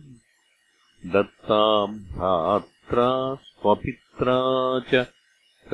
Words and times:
दत्ता 1.07 1.87
भ्रात्रा 1.87 3.35
स्वपित्रा 3.35 4.81
च 4.81 5.07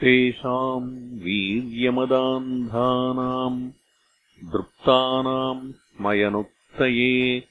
तेषाम् 0.00 1.20
वीर्यमदान्धानाम् 1.20 3.70
दृप्तानाम् 4.44 5.72
स्मयनुक्तये 6.76 7.44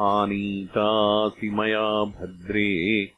आनीतासि 0.00 1.50
मया 1.50 2.04
भद्रे 2.04 3.10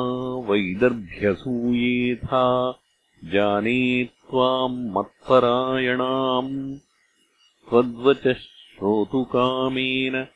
वैदर्भ्यसूयेथा 0.50 2.80
जाने 3.24 4.04
त्वाम् 4.04 4.92
मत्परायणाम्। 4.92 6.78
त्वद्वचः 7.70 8.34
श्रोतुकामेन 8.34 10.28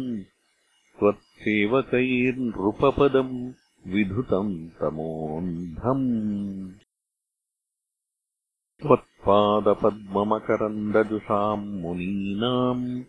त्वत्सेवकैर्नृपपदम् 1.42 3.52
विधुतम् 3.86 4.68
तमोऽन्धम्। 4.68 6.70
त्वत्पादपद्ममकरन्दजुषाम् 8.82 11.80
मुनीनाम् 11.80 13.02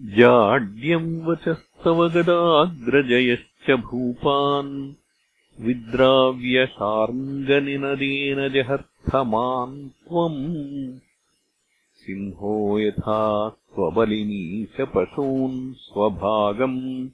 जाड्यम् 0.00 1.22
वचस्तव 1.22 2.08
गदाग्रजयश्च 2.08 3.70
भूपान्। 3.70 4.92
विद्राव्यशार्ङ्गनिनदेन 5.60 8.48
जहर्थमान् 8.48 9.88
त्वम् 9.88 10.98
सिंहो 12.08 12.78
यथा 12.78 13.48
स्वबलिनीशपशून् 13.48 15.74
स्वभागम्। 15.74 17.08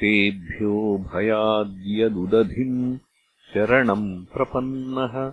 तेभ्यो 0.00 0.98
भयाद्यदुदधिम् 0.98 2.98
शरणम् 3.54 4.24
प्रपन्नः। 4.24 5.32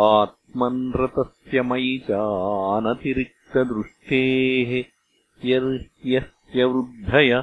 आत्मन्रतस्य 0.00 1.62
मयि 1.62 2.00
चानतिरिक्तदृष्टेः 2.04 5.01
यस्य 5.44 6.64
वृद्धय 6.64 7.42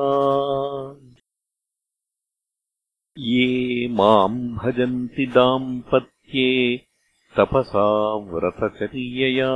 ये 3.18 3.88
माम् 3.98 4.38
भजन्ति 4.58 5.26
दाम्पत्ये 5.36 6.48
तपसा 7.38 7.86
व्रतचर्यया 8.32 9.52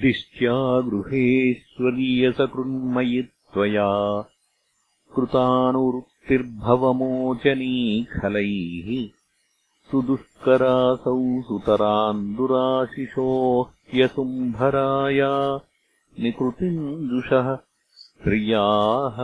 दिष्ट्या 0.00 0.80
गृहेष्वदीयसकृन्मयि 0.80 3.22
त्वया। 3.22 4.24
कृतानुवृत्तिर्भवमोचनी 5.16 6.19
खलैः 8.12 8.88
सुदुष्करासौ 9.90 11.14
सुतरान्दुराशिषो 11.46 13.30
निकृतिन्दुषः 16.22 17.48
स्त्रियाः 18.02 19.18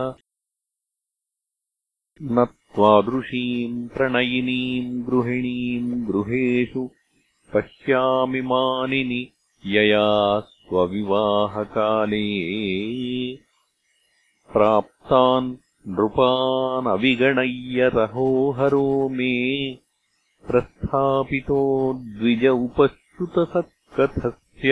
न 2.33 2.45
त्वादृशीम् 2.45 3.77
प्रणयिनीम् 3.95 4.91
गृहिणीम् 5.09 5.93
गृहेषु 6.09 6.83
पश्यामि 7.53 8.41
मानिनि 8.51 9.21
यया 9.75 10.09
स्वविवाहकाले 10.49 12.25
प्राप्तान् 14.53 15.49
नृपानविगणय्यरहोहरो 15.95 18.87
मे 19.17 19.33
प्रस्थापितो 20.49 21.59
द्विज 22.19 22.43
उपश्रुतसत्कथस्य 22.47 24.71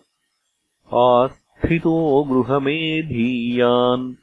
आस्थितो 0.94 2.24
गृहमेधीयान् 2.24 4.14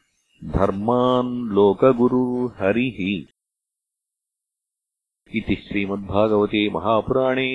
धर्मान् 0.45 1.49
लोकगुरुर्हरिः 1.49 3.27
इति 5.39 5.55
श्रीमद्भागवते 5.67 6.69
महापुराणे 6.75 7.49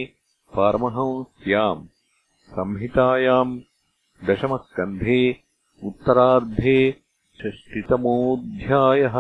पारमहंस्याम् 0.56 1.84
संहितायाम् 2.58 3.58
दशमस्कन्धे 4.28 5.20
उत्तरार्धे 5.90 6.78
षष्टितमोऽध्यायः 7.40 9.18